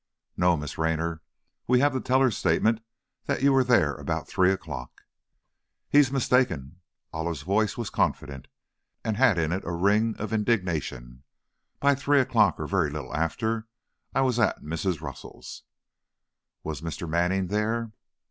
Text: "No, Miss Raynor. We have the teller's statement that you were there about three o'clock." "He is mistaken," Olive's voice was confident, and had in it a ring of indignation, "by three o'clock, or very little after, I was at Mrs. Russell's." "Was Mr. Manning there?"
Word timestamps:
"No, 0.35 0.57
Miss 0.57 0.79
Raynor. 0.79 1.21
We 1.67 1.79
have 1.81 1.93
the 1.93 2.01
teller's 2.01 2.35
statement 2.35 2.81
that 3.25 3.43
you 3.43 3.53
were 3.53 3.63
there 3.63 3.93
about 3.93 4.27
three 4.27 4.51
o'clock." 4.51 5.03
"He 5.91 5.99
is 5.99 6.11
mistaken," 6.11 6.81
Olive's 7.13 7.43
voice 7.43 7.77
was 7.77 7.91
confident, 7.91 8.47
and 9.05 9.15
had 9.15 9.37
in 9.37 9.51
it 9.51 9.63
a 9.63 9.71
ring 9.73 10.15
of 10.17 10.33
indignation, 10.33 11.21
"by 11.79 11.93
three 11.93 12.19
o'clock, 12.19 12.59
or 12.59 12.65
very 12.65 12.89
little 12.89 13.15
after, 13.15 13.67
I 14.15 14.21
was 14.21 14.39
at 14.39 14.63
Mrs. 14.63 15.01
Russell's." 15.01 15.61
"Was 16.63 16.81
Mr. 16.81 17.07
Manning 17.07 17.45
there?" 17.45 17.91